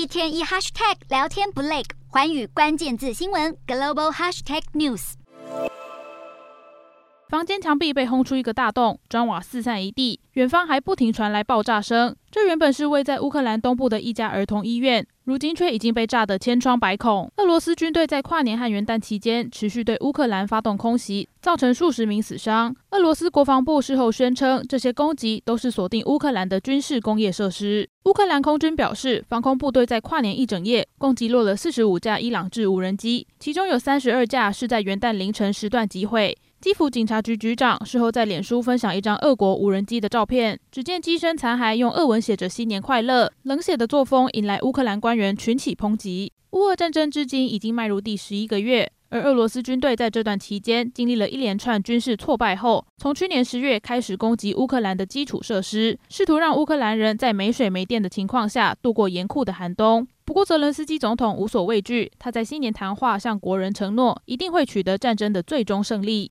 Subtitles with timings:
[0.00, 5.12] 一天一 hashtag 聊天不累，寰宇关键字新闻 global hashtag news。
[7.28, 12.16] 房间墙壁被轰出一个大洞，砖瓦四散一地，远方还不停传来爆炸声。
[12.30, 17.30] 这原本是位在乌克兰东部的一家儿童医院，如今却已经被炸得千疮百孔。
[17.36, 22.74] 俄罗斯军队在跨年和元旦期间持续对乌克兰发动空袭，造成数十名死伤。
[22.90, 27.88] 俄罗斯国防部事后宣称，这些攻击都是锁定乌克兰的军事工业设施。
[28.04, 36.36] 乌克兰空军表示，防空部队在跨年一整夜共击落了四十五架伊朗制无人机，其中有三十二架是在元旦凌晨时段击毁。
[36.60, 46.32] 基辅警察局局长事后在脸书分享一张俄国无人机的照片，只见机身残骸用俄文写着“新年快乐”，冷血的作风引来乌克兰官员群起抨击。
[46.50, 60.06] 乌俄战争至今已经迈入第十一个月，而俄罗斯军队在这段期间经历了一连串军事挫败后，从去年十月开始攻击乌克兰的基础设施，试图让乌克兰人在没水没电的情况下度过严酷的寒冬。
[60.24, 66.28] 不过，泽伦斯基总统无所畏惧，他在新年谈话向国人承诺，一定会取得战争的最终胜利。